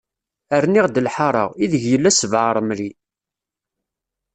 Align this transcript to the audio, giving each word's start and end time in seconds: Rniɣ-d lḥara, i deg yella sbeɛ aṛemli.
Rniɣ-d 0.63 0.95
lḥara, 1.05 1.45
i 1.63 1.65
deg 1.71 1.83
yella 1.91 2.11
sbeɛ 2.19 2.41
aṛemli. 2.49 2.89